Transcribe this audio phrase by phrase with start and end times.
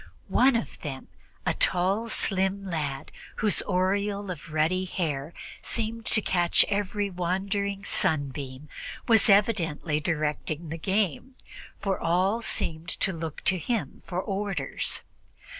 [0.29, 1.09] One of them,
[1.45, 5.31] a tall slim lad, whose aureole of ruddy hair
[5.61, 8.67] seemed to catch every wandering sunbeam,
[9.07, 11.35] was evidently directing the game,
[11.79, 15.03] for all seemed to look to him for orders.